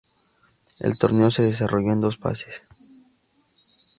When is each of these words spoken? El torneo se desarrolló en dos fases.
El 0.79 0.97
torneo 0.97 1.29
se 1.29 1.43
desarrolló 1.43 1.91
en 1.93 2.01
dos 2.01 2.17
fases. 2.17 2.63